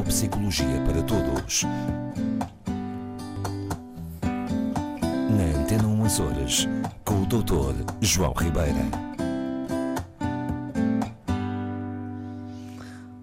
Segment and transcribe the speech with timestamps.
[0.00, 1.64] Neuropsicologia para Todos.
[4.22, 6.66] Na Antena 1 Horas,
[7.04, 7.74] com o Dr.
[8.00, 8.80] João Ribeira.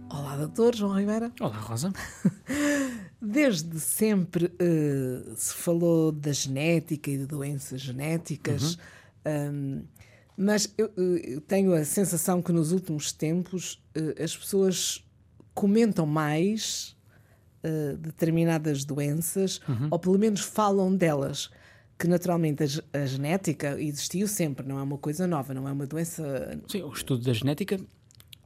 [0.08, 1.32] Olá, doutor João Ribeira.
[1.42, 1.92] Olá, Rosa.
[3.20, 8.78] Desde sempre uh, se falou da genética e de doenças genéticas,
[9.26, 9.82] uhum.
[9.82, 9.84] um,
[10.38, 15.07] mas eu, eu, tenho a sensação que nos últimos tempos uh, as pessoas
[15.58, 16.96] comentam mais
[17.64, 19.88] uh, determinadas doenças, uhum.
[19.90, 21.50] ou pelo menos falam delas.
[21.98, 25.88] Que naturalmente a, a, genética existiu sempre, não é uma coisa nova, não é uma
[25.88, 26.62] doença.
[26.68, 27.80] Sim, o estudo da genética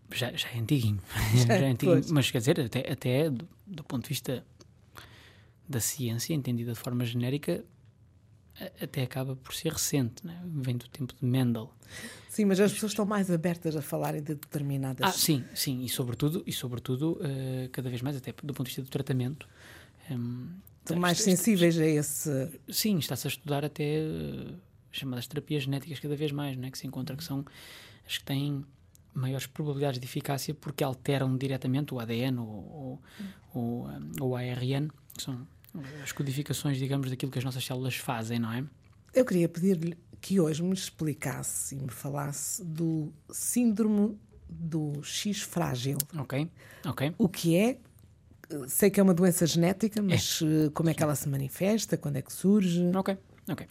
[0.09, 1.01] já, já é antiguinho.
[1.45, 4.45] já é antiguinho mas quer dizer, até, até do, do ponto de vista
[5.67, 7.61] da ciência, entendida de forma genérica,
[8.81, 10.41] até acaba por ser recente, né?
[10.45, 11.71] vem do tempo de Mendel.
[12.29, 15.05] Sim, mas as pessoas estão mais abertas a falarem de determinadas.
[15.05, 18.69] Ah, sim, sim, e sobretudo, e sobretudo uh, cada vez mais, até do ponto de
[18.69, 19.47] vista do tratamento.
[20.09, 20.47] Um,
[20.79, 22.59] estão mais está, sensíveis a esse.
[22.69, 24.55] Sim, está-se a estudar até uh,
[24.91, 26.71] chamadas terapias genéticas cada vez mais, né?
[26.71, 27.45] que se encontra que são
[28.05, 28.65] as que têm
[29.13, 33.01] maiores probabilidades de eficácia porque alteram diretamente o ADN ou,
[33.53, 33.89] ou,
[34.21, 35.45] ou o ARN, que são
[36.03, 38.63] as codificações, digamos, daquilo que as nossas células fazem, não é?
[39.13, 44.17] Eu queria pedir-lhe que hoje me explicasse e me falasse do síndrome
[44.49, 45.97] do X frágil.
[46.17, 46.49] Ok,
[46.85, 47.13] ok.
[47.17, 47.77] O que é?
[48.67, 50.69] Sei que é uma doença genética, mas é.
[50.71, 51.97] Como é que ela se manifesta?
[51.97, 52.91] Quando é que surge?
[52.95, 53.17] Ok.
[53.49, 53.67] Ok.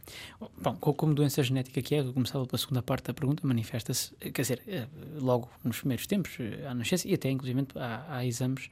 [0.61, 4.63] Bom, como doença genética que é, começava pela segunda parte da pergunta, manifesta-se, quer dizer,
[4.67, 4.87] eh,
[5.19, 8.69] logo nos primeiros tempos, eh, à nascença, e até inclusive há, há exames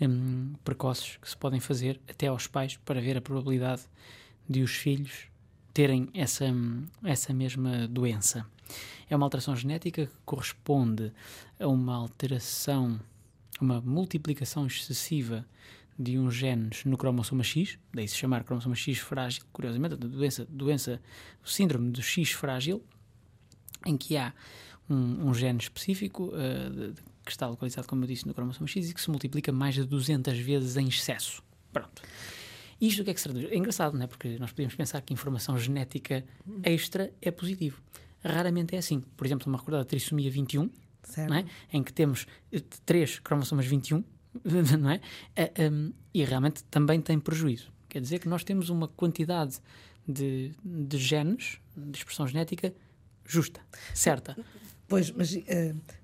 [0.00, 3.82] um, precoces que se podem fazer até aos pais para ver a probabilidade
[4.48, 5.28] de os filhos
[5.72, 6.46] terem essa,
[7.04, 8.46] essa mesma doença.
[9.08, 11.12] É uma alteração genética que corresponde
[11.58, 13.00] a uma alteração,
[13.60, 15.46] uma multiplicação excessiva
[15.98, 20.46] de uns genes no cromossoma X, daí se chamar cromossoma X frágil, curiosamente, a doença,
[20.48, 21.00] doença,
[21.44, 22.82] o síndrome do X frágil,
[23.84, 24.32] em que há
[24.90, 28.88] um, um gene específico uh, de, que está localizado, como eu disse, no cromossoma X
[28.88, 31.42] e que se multiplica mais de 200 vezes em excesso.
[31.72, 32.00] Pronto.
[32.80, 33.50] Isto o que é que se traduz?
[33.50, 34.06] É engraçado, não é?
[34.06, 36.24] Porque nós podemos pensar que informação genética
[36.62, 37.82] extra é positivo.
[38.22, 39.00] Raramente é assim.
[39.16, 40.70] Por exemplo, uma recordada trissomia 21,
[41.28, 41.44] não é?
[41.72, 44.04] em que temos eh, três cromossomas 21,
[44.78, 45.00] não é?
[45.70, 47.72] Um, e realmente também tem prejuízo.
[47.88, 49.58] Quer dizer que nós temos uma quantidade
[50.06, 52.74] de, de genes, de expressão genética,
[53.24, 53.60] justa,
[53.94, 54.36] certa.
[54.88, 55.42] Pois, mas, uh,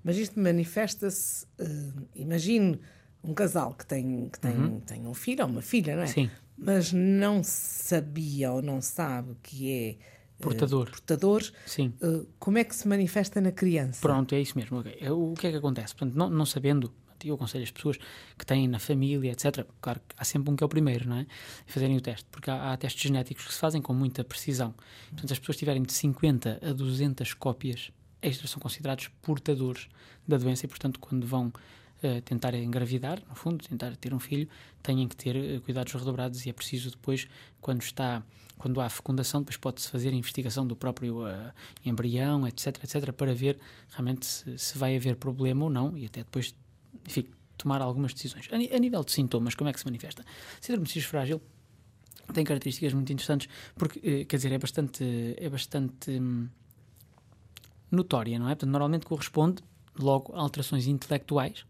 [0.03, 2.77] mas isto manifesta-se, uh, imagino
[3.23, 4.79] um casal que tem, que tem, uhum.
[4.81, 6.07] tem um filho ou uma filha, não é?
[6.07, 6.29] Sim.
[6.57, 9.95] Mas não sabia ou não sabe que é
[10.41, 10.87] portador.
[10.87, 11.43] Uh, portador.
[11.65, 11.93] Sim.
[12.37, 14.01] Como é que se manifesta na criança?
[14.01, 14.79] Pronto, é isso mesmo.
[14.79, 15.09] Okay.
[15.09, 15.95] O que é que acontece?
[15.95, 16.93] Portanto, não, não sabendo,
[17.23, 17.97] eu aconselho as pessoas
[18.37, 19.65] que têm na família, etc.
[19.81, 21.25] Claro que há sempre um que é o primeiro, não é?
[21.65, 24.75] Fazerem o teste, porque há, há testes genéticos que se fazem com muita precisão.
[25.09, 27.91] Portanto, as pessoas tiverem de 50 a 200 cópias
[28.23, 29.87] extras são considerados portadores
[30.27, 34.47] da doença e, portanto, quando vão uh, tentar engravidar, no fundo, tentar ter um filho,
[34.81, 37.27] têm que ter uh, cuidados redobrados e é preciso depois,
[37.61, 38.23] quando está,
[38.57, 41.51] quando há fecundação, depois pode-se fazer a investigação do próprio uh,
[41.85, 46.23] embrião, etc, etc, para ver realmente se, se, vai haver problema ou não e até
[46.23, 46.55] depois,
[47.07, 47.25] enfim,
[47.57, 48.47] tomar algumas decisões.
[48.51, 50.23] A, a nível de sintomas, como é que se manifesta?
[50.61, 51.41] Síndrome de frágil
[52.33, 56.47] tem características muito interessantes porque, quer dizer, é bastante, é bastante hum,
[57.95, 58.55] notória, não é?
[58.55, 59.63] Portanto, normalmente corresponde
[59.97, 61.65] logo a alterações intelectuais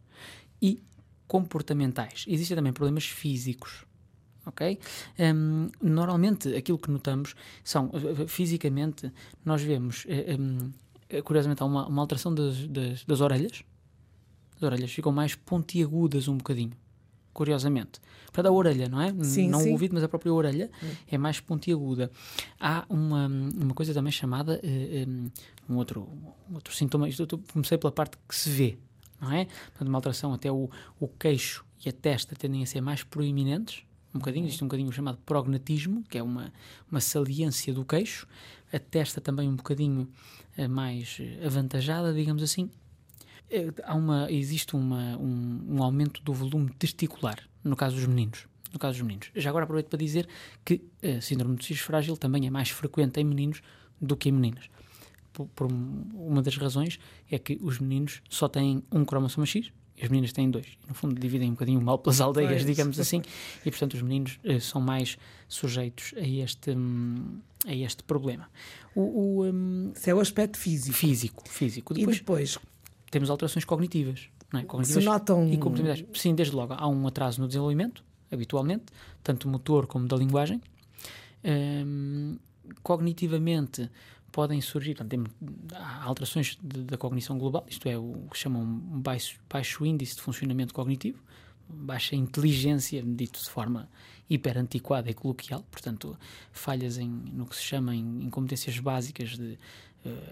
[0.62, 0.82] e
[1.28, 2.26] comportamentais.
[2.28, 3.86] Existem também problemas físicos,
[4.46, 4.80] ok?
[5.20, 9.12] Um, normalmente aquilo que notamos são, eh, fisicamente,
[9.44, 10.06] nós vemos,
[10.40, 10.72] um,
[11.10, 13.64] eh, curiosamente, há uma, uma alteração das, das, das orelhas,
[14.56, 16.74] as orelhas ficam mais pontiagudas um bocadinho
[17.34, 18.00] curiosamente.
[18.32, 19.14] Para a orelha, não é?
[19.24, 19.70] Sim, não sim.
[19.70, 20.70] o ouvido, mas a própria orelha
[21.08, 22.12] é mais pontiaguda.
[22.60, 25.32] Há uma, uma coisa também chamada uh,
[25.72, 26.08] um, outro,
[26.50, 27.08] um outro sintoma.
[27.10, 28.78] Isto eu comecei pela parte que se vê,
[29.22, 29.46] não é?
[29.46, 30.70] Portanto, uma alteração até o,
[31.00, 33.84] o queixo e a testa tendem a ser mais proeminentes.
[34.14, 36.54] Um bocadinho, existe um bocadinho chamado prognatismo, que é uma,
[36.90, 38.28] uma saliência do queixo,
[38.72, 40.08] a testa também um bocadinho
[40.58, 42.70] uh, mais avantajada, digamos assim,
[43.84, 48.48] há uma, existe uma, um, um, aumento do volume testicular, no caso dos meninos.
[48.72, 49.30] No caso dos meninos.
[49.36, 50.28] Já agora aproveito para dizer
[50.66, 53.62] que a eh, síndrome do cisco frágil também é mais frequente em meninos
[54.02, 54.68] do que em meninas.
[55.32, 57.00] Por, por, uma das razões
[57.30, 60.68] é que os meninos só têm um cromossoma X e as meninas têm dois.
[60.88, 63.22] No fundo, dividem um bocadinho mal pelas aldeias, digamos assim,
[63.66, 65.18] e portanto os meninos uh, são mais
[65.48, 68.50] sujeitos a este, um, a este problema.
[68.96, 70.98] O, o um, é o aspecto físico.
[70.98, 71.94] Físico, físico.
[71.94, 72.60] Depois, e depois
[73.14, 74.28] temos alterações cognitivas.
[74.52, 74.64] não é?
[74.64, 75.48] Se cognitivas notam.
[75.52, 76.06] e comportamentais.
[76.20, 78.86] Sim, desde logo há um atraso no desenvolvimento, habitualmente,
[79.24, 80.62] tanto motor como da linguagem.
[81.46, 82.38] Hum,
[82.82, 83.90] cognitivamente
[84.32, 85.32] podem surgir, portanto, temos
[85.74, 90.16] há alterações de- da cognição global, isto é, o que chamam um baixo, baixo índice
[90.16, 91.22] de funcionamento cognitivo,
[91.70, 93.90] baixa inteligência, dito de forma
[94.30, 96.18] hiper antiquada e coloquial, portanto,
[96.52, 99.58] falhas em, no que se chama em, em competências básicas de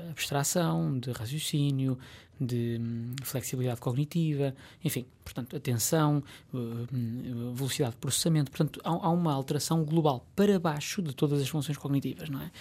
[0.10, 1.98] abstração, de raciocínio,
[2.40, 6.24] de hum, flexibilidade cognitiva, enfim, portanto, atenção,
[6.54, 11.48] eh, hum, velocidade de processamento, portanto, há, uma alteração global para baixo de todas as
[11.48, 12.52] funções cognitivas, não é?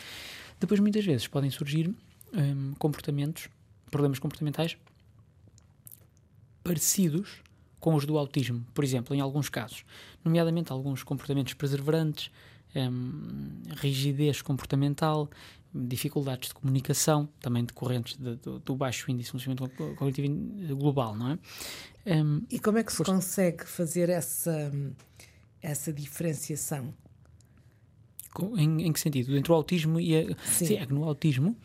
[0.59, 1.95] Depois, muitas vezes, podem surgir
[2.35, 3.49] hum, comportamentos,
[3.91, 4.77] problemas comportamentais
[6.63, 7.43] parecidos
[7.81, 9.85] com os do autismo, por exemplo, em alguns casos,
[10.23, 12.31] nomeadamente alguns comportamentos perseverantes,
[12.75, 15.29] hum, rigidez comportamental,
[15.75, 21.15] dificuldades de comunicação, também decorrentes de- do, do baixo índice de funcionamento co- cognitivo global,
[21.17, 21.39] não é?
[22.23, 23.13] Hum, E como é que se Força.
[23.13, 24.71] consegue fazer essa,
[25.63, 26.93] essa diferenciação?
[28.57, 29.37] em, em que sentido?
[29.37, 30.23] Entre o autismo e a...
[30.45, 30.67] Sim.
[30.67, 31.57] Sim, é que no autismo,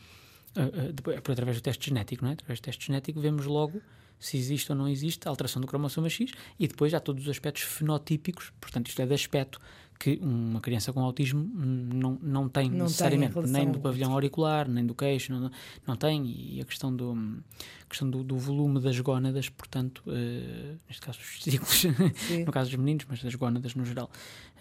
[0.93, 2.33] depois, por através do teste genético, não é?
[2.33, 3.81] Através do teste genético vemos logo
[4.19, 7.63] se existe ou não existe alteração do cromossoma X e depois há todos os aspectos
[7.63, 9.59] fenotípicos, portanto isto é de aspecto
[9.99, 14.11] que uma criança com autismo não, não tem Não tem necessariamente, relação nem do pavilhão
[14.11, 15.49] auricular, nem do queixo, não,
[15.87, 20.75] não tem, e a questão do, a questão do, do volume das gónadas, portanto, eh,
[20.87, 21.83] neste caso os testículos,
[22.45, 24.09] no caso dos meninos, mas das gónadas no geral,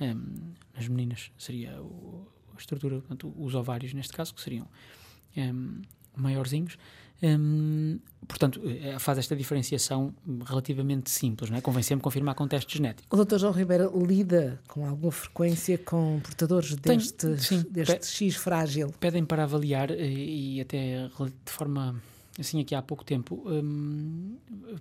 [0.01, 4.69] hum, nas meninas seria o- a estrutura, portanto, os ovários neste caso, que seriam
[5.37, 5.83] hum,
[6.17, 6.79] maiorzinhos.
[7.23, 10.15] Hum, portanto, eh, faz esta diferenciação
[10.45, 11.61] relativamente simples, não é?
[11.61, 13.17] Convém sempre confirmar com teste genético.
[13.17, 13.39] O Dr.
[13.39, 17.65] João Ribeiro lida com alguma frequência com portadores Tem, deste, sim.
[17.71, 18.93] deste X frágil?
[19.01, 22.03] Pedem para avaliar eh, e até de forma
[22.39, 24.37] assim aqui há pouco tempo hum,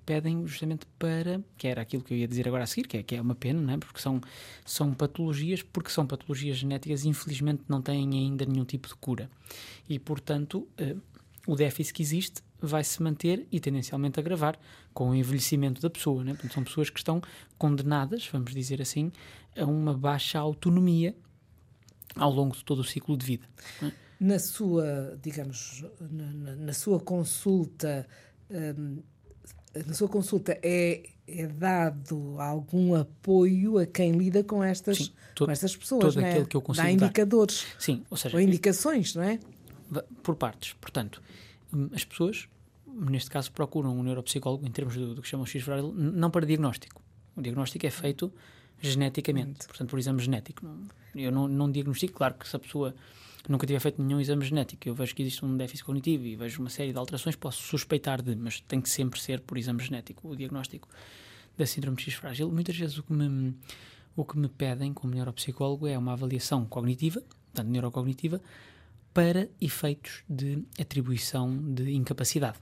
[0.06, 3.04] pedem justamente para que era aquilo que eu ia dizer agora a seguir que é,
[3.04, 3.78] que é uma pena não é?
[3.78, 4.20] porque são
[4.66, 9.30] são patologias porque são patologias genéticas infelizmente não têm ainda nenhum tipo de cura
[9.88, 10.96] e portanto eh,
[11.48, 14.58] o déficit que existe vai se manter e tendencialmente agravar
[14.94, 16.32] com o envelhecimento da pessoa né?
[16.34, 17.22] Portanto, são pessoas que estão
[17.58, 19.12] condenadas vamos dizer assim
[19.58, 21.16] a uma baixa autonomia
[22.16, 23.46] ao longo de todo o ciclo de vida
[24.20, 28.08] Na sua, digamos, na, na- sua consulta,
[28.50, 29.00] hum,
[29.86, 35.46] na sua consulta é, é dado algum apoio a quem lida com estas, Sim, to-
[35.46, 36.32] com estas pessoas, todo não é?
[36.32, 37.06] aquele que eu consigo Dá dar.
[37.06, 39.40] indicadores Sim, ou seja, ou indicações, não é?
[40.22, 40.74] Por partes.
[40.74, 41.22] Portanto,
[41.74, 42.48] hum, as pessoas,
[42.88, 46.46] neste caso, procuram um neuropsicólogo em termos do, do que chamam X frágil, não para
[46.46, 47.02] diagnóstico.
[47.36, 48.32] O diagnóstico é feito
[48.82, 50.66] geneticamente, portanto, por exame genético.
[51.16, 52.94] Eu não, não diagnostico, claro que se a pessoa
[53.48, 56.62] nunca tiver feito nenhum exame genético, eu vejo que existe um déficit cognitivo e vejo
[56.62, 60.30] uma série de alterações, posso suspeitar de, mas tem que sempre ser por exame genético
[60.30, 60.88] o diagnóstico
[61.58, 62.52] da síndrome de X frágil.
[62.52, 63.54] Muitas vezes o que me,
[64.16, 68.42] o que me pedem como neuropsicólogo é uma avaliação cognitiva, portanto, neurocognitiva,
[69.14, 72.58] para efeitos de atribuição de incapacidade.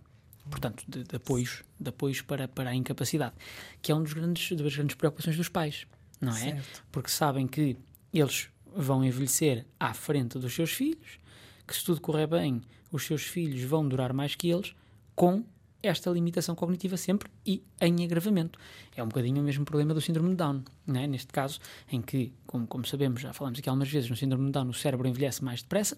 [0.50, 3.34] Portanto, de, de apoios, de apoios para, para a incapacidade,
[3.82, 5.86] que é uma das grandes, das grandes preocupações dos pais,
[6.20, 6.40] não é?
[6.40, 6.84] Certo.
[6.92, 7.78] Porque sabem que
[8.14, 11.20] eles vão envelhecer à frente dos seus filhos,
[11.66, 12.62] que se tudo correr bem,
[12.92, 14.76] os seus filhos vão durar mais que eles,
[15.16, 15.46] com
[15.84, 18.60] esta limitação cognitiva sempre e em agravamento.
[18.96, 21.08] É um bocadinho o mesmo problema do síndrome de Down, não é?
[21.08, 21.60] neste caso,
[21.92, 24.74] em que, como, como sabemos, já falamos aqui algumas vezes, no síndrome de Down o
[24.74, 25.98] cérebro envelhece mais depressa,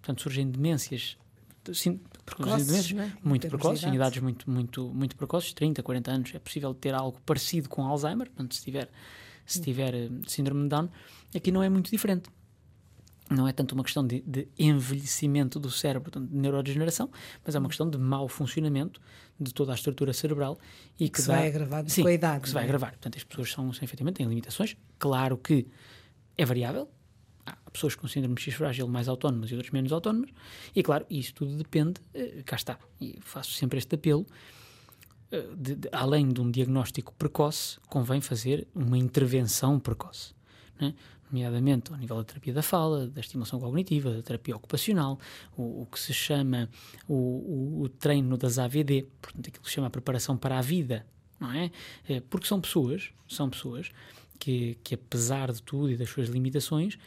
[0.00, 1.16] portanto surgem demências,
[1.72, 3.12] sim, Precoces, é?
[3.22, 3.96] Muito precoces, em idade.
[3.96, 8.28] idades muito, muito, muito precoces, 30, 40 anos, é possível ter algo parecido com Alzheimer,
[8.28, 8.88] portanto, se tiver,
[9.44, 10.88] se tiver eh, síndrome de Down,
[11.34, 12.30] aqui não é muito diferente.
[13.34, 17.10] Não é tanto uma questão de, de envelhecimento do cérebro, portanto, de neurodegeneração,
[17.44, 19.00] mas é uma questão de mau funcionamento
[19.40, 20.58] de toda a estrutura cerebral
[21.00, 22.42] e que, Que se dá- vai agravando Sim, com a idade.
[22.42, 22.66] que se vai é?
[22.66, 22.90] agravar.
[22.90, 24.76] Portanto, as pessoas são, são efetivamente têm limitações.
[24.98, 25.66] Claro que
[26.36, 26.88] é variável.
[27.44, 30.30] Há pessoas com síndrome X frágil mais autónomas e outras menos autónomas.
[30.76, 31.94] E claro, isso tudo depende.
[32.14, 32.78] eh, cá está.
[33.00, 34.24] E faço sempre este apelo.
[35.32, 40.34] eh, de- de- além de um diagnóstico precoce, convém fazer uma intervenção precoce.
[40.80, 40.94] né?
[41.32, 45.18] Nomeadamente ao nível da terapia da fala, da estimulação cognitiva, da terapia ocupacional,
[45.56, 46.68] o, o que se chama
[47.08, 50.60] o, o- o treino das AVD, portanto, aquilo que se chama a preparação para a
[50.60, 51.06] vida,
[51.40, 51.70] não é?
[52.06, 53.90] Eh, Porque são pessoas, são pessoas
[54.38, 56.98] que, que apesar de tudo e das suas limitações,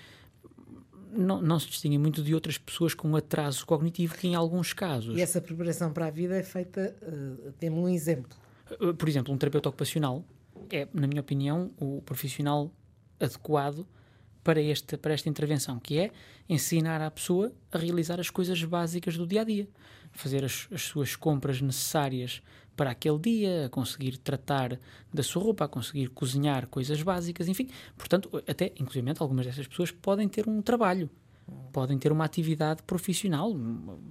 [1.11, 5.15] não, não se distinguem muito de outras pessoas com atraso cognitivo que em alguns casos
[5.17, 8.35] E essa preparação para a vida é feita, uh, temos um exemplo.
[8.81, 10.25] Uh, por exemplo, um terapeuta ocupacional
[10.71, 12.71] é, na minha opinião, o profissional
[13.19, 13.85] adequado
[14.45, 16.11] para esta, para esta intervenção, que é
[16.47, 19.67] ensinar à pessoa a realizar as coisas básicas do dia a dia,
[20.11, 22.43] fazer as, as suas compras necessárias
[22.77, 24.79] para aquele dia, a conseguir tratar
[25.11, 27.67] da sua roupa, a conseguir cozinhar coisas básicas, enfim.
[27.97, 31.09] Portanto, até, inclusive, algumas dessas pessoas podem ter um trabalho,
[31.73, 33.51] podem ter uma atividade profissional,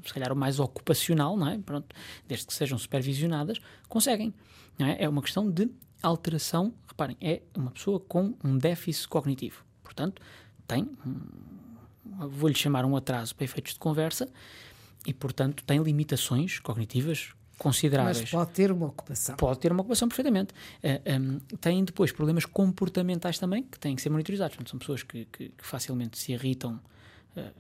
[0.05, 1.59] se calhar o mais ocupacional, não é?
[1.59, 1.95] Pronto,
[2.27, 4.35] desde que sejam supervisionadas, conseguem.
[4.81, 5.05] É?
[5.05, 5.71] é uma questão de
[6.03, 9.65] alteração, reparem, é uma pessoa com um déficit cognitivo.
[9.85, 10.21] Portanto,
[10.67, 10.91] tem,
[12.05, 14.29] vou-lhe chamar um atraso para efeitos de conversa,
[15.07, 18.21] e, portanto, tem limitações cognitivas consideráveis.
[18.21, 19.37] Mas pode ter uma ocupação.
[19.37, 20.53] Pode ter uma ocupação perfeitamente.
[20.53, 24.57] Uh, eh, um, tem depois problemas comportamentais também que têm que ser monitorizados.
[24.57, 26.81] Portanto, são pessoas que, que, que facilmente se irritam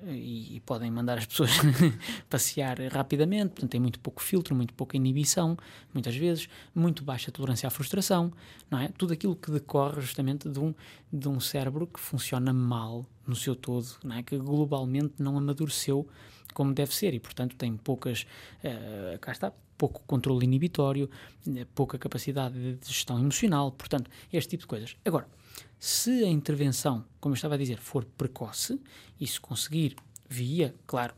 [0.06, 1.50] e, e, podem mandar as pessoas
[2.30, 3.52] passear rapidamente.
[3.52, 5.56] Portanto, tem muito pouco filtro, muito pouca inibição,
[5.92, 8.32] muitas vezes, muito baixa tolerância à frustração,
[8.70, 8.88] não é?
[8.88, 10.74] Tudo aquilo que decorre justamente de um,
[11.12, 14.22] de um cérebro que funciona mal no seu todo, não é?
[14.22, 16.06] Que globalmente não amadureceu
[16.52, 18.26] como deve ser e, portanto, tem poucas,
[18.62, 21.10] uh, cá está, pouco controle inibitório,
[21.48, 24.96] eh, pouca capacidade de gestão emocional, portanto, este tipo de coisas.
[25.04, 25.26] Agora,
[25.78, 28.80] se a intervenção, como eu estava a dizer, for precoce
[29.20, 29.96] e se conseguir
[30.28, 31.14] via, claro,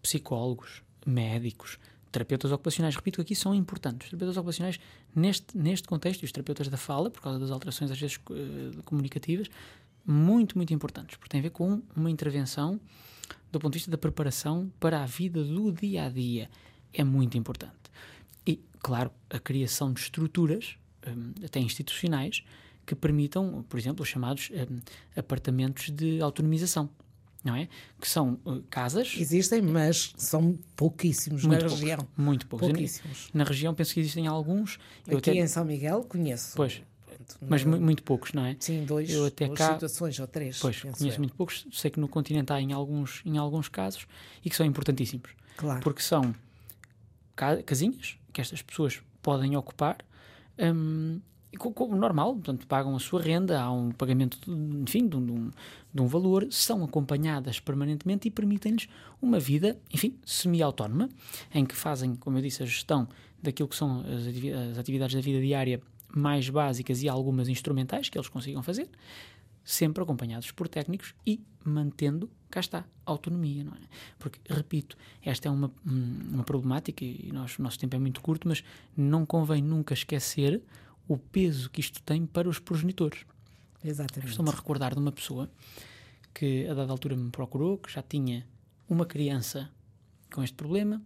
[0.00, 1.78] psicólogos, médicos,
[2.12, 4.06] terapeutas ocupacionais, repito que aqui são importantes.
[4.06, 4.80] Os terapeutas ocupacionais,
[5.14, 8.82] neste, neste contexto, e os terapeutas da fala, por causa das alterações às vezes uh,
[8.84, 9.48] comunicativas,
[10.06, 12.80] muito, muito importantes, porque tem a ver com uma intervenção
[13.50, 16.48] do ponto de vista da preparação para a vida do dia a dia.
[16.92, 17.74] É muito importante.
[18.46, 22.44] E, claro, a criação de estruturas, um, até institucionais,
[22.86, 24.80] que permitam, por exemplo, os chamados um,
[25.18, 26.88] apartamentos de autonomização.
[27.44, 27.68] Não é?
[28.00, 29.14] Que são uh, casas.
[29.16, 32.08] Existem, mas são pouquíssimos muito na poucos, região.
[32.16, 32.68] Muito poucos.
[32.68, 33.28] Pouquíssimos.
[33.32, 34.80] Na região penso que existem alguns.
[35.06, 35.38] Eu Aqui até...
[35.40, 36.56] em São Miguel conheço.
[36.56, 36.82] Pois,
[37.40, 38.56] mas muito poucos, não é?
[38.58, 40.58] Sim, dois, eu até cá, situações ou três.
[40.58, 41.18] Pois, conheço eu.
[41.18, 41.66] muito poucos.
[41.72, 44.08] Sei que no continente há em alguns, em alguns casos
[44.44, 45.30] e que são importantíssimos.
[45.56, 45.80] Claro.
[45.82, 46.34] Porque são
[47.64, 49.98] casinhas que estas pessoas podem ocupar.
[50.58, 51.35] Um, como
[51.96, 54.38] normal, portanto, pagam a sua renda, há um pagamento,
[54.82, 55.50] enfim, de um,
[55.92, 58.88] de um valor, são acompanhadas permanentemente e permitem-lhes
[59.20, 61.08] uma vida, enfim, semi-autónoma,
[61.54, 63.08] em que fazem, como eu disse, a gestão
[63.42, 64.04] daquilo que são
[64.72, 65.80] as atividades da vida diária
[66.14, 68.88] mais básicas e algumas instrumentais que eles consigam fazer,
[69.64, 73.80] sempre acompanhados por técnicos e mantendo, cá está, autonomia, não é?
[74.18, 78.62] Porque, repito, esta é uma, uma problemática e o nosso tempo é muito curto, mas
[78.96, 80.62] não convém nunca esquecer
[81.08, 83.24] o peso que isto tem para os progenitores.
[83.84, 84.30] Exatamente.
[84.30, 85.50] Estou-me a recordar de uma pessoa
[86.34, 88.46] que a dada altura me procurou, que já tinha
[88.88, 89.70] uma criança
[90.32, 91.00] com este problema,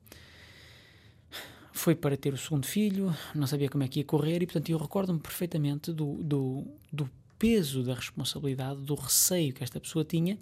[1.73, 4.69] foi para ter o segundo filho, não sabia como é que ia correr e, portanto,
[4.71, 10.39] eu recordo-me perfeitamente do, do, do peso da responsabilidade, do receio que esta pessoa tinha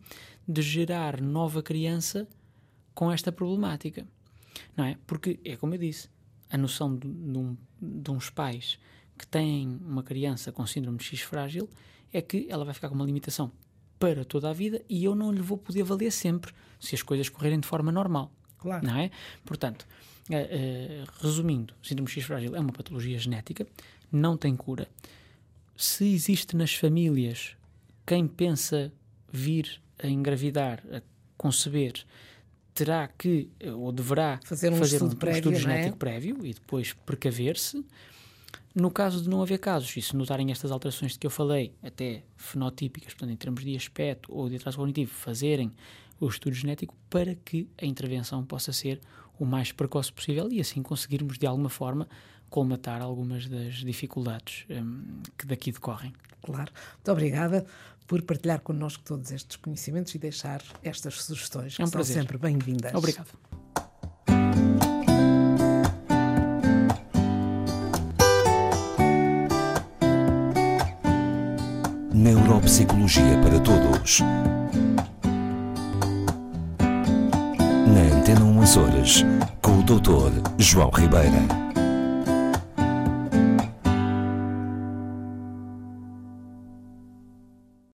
[0.47, 2.27] de gerar nova criança
[2.95, 4.07] com esta problemática.
[4.77, 4.97] Não é?
[5.07, 6.09] Porque, é como eu disse,
[6.51, 8.79] a noção de, de, um, de uns pais
[9.19, 11.69] que têm uma criança com síndrome de X frágil
[12.13, 13.51] é que ela vai ficar com uma limitação
[13.99, 17.29] para toda a vida e eu não lhe vou poder valer sempre se as coisas
[17.29, 18.33] correrem de forma normal.
[18.57, 18.87] Claro.
[18.87, 19.11] Não é?
[19.45, 19.87] Portanto,
[20.31, 23.67] Uh, resumindo, síndrome X frágil é uma patologia genética,
[24.13, 24.87] não tem cura.
[25.75, 27.57] Se existe nas famílias
[28.05, 28.93] quem pensa
[29.33, 31.01] vir a engravidar, a
[31.37, 32.05] conceber,
[32.75, 35.61] terá que ou deverá fazer um, fazer estudo, um, prévio, um estudo é?
[35.61, 35.99] genético é?
[35.99, 37.85] prévio e depois precaver-se.
[38.79, 41.75] No caso de não haver casos, e se notarem estas alterações de que eu falei,
[41.83, 45.73] até fenotípicas, portanto, em termos de aspecto ou de atraso cognitivo, fazerem
[46.21, 49.01] o estudo genético para que a intervenção possa ser
[49.39, 52.09] o mais precoce possível e assim conseguirmos de alguma forma
[52.49, 56.13] colmatar algumas das dificuldades um, que daqui decorrem.
[56.43, 56.73] Claro.
[56.95, 57.67] Muito obrigada
[58.07, 62.15] por partilhar connosco todos estes conhecimentos e deixar estas sugestões, é um que prazer.
[62.15, 62.95] são sempre bem-vindas.
[62.95, 63.58] Obrigado.
[72.79, 74.23] Neuropsicologia para Todos.
[78.17, 79.25] Antena 1 Açores,
[79.61, 80.31] com o Dr.
[80.59, 81.68] João Ribeira.